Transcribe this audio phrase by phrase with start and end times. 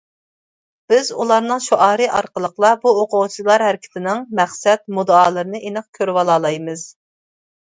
[0.91, 6.89] بىز ئۇلارنىڭ شوئارى ئارقىلىقلا بۇ ئوقۇغۇچىلار ھەرىكىتىنىڭ مەقسەت، مۇددىئالىرىنى ئېنىق كۆرۈۋالالايمىز.